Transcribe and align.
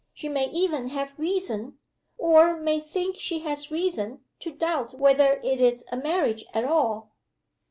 She 0.15 0.27
may 0.27 0.47
even 0.49 0.87
have 0.87 1.13
reason 1.19 1.77
or 2.17 2.57
may 2.57 2.79
think 2.79 3.17
she 3.19 3.41
has 3.41 3.69
reason 3.69 4.23
to 4.39 4.51
doubt 4.51 4.95
whether 4.95 5.33
it 5.43 5.61
is 5.61 5.85
a 5.91 5.95
marriage 5.97 6.43
at 6.55 6.65
all. 6.65 7.11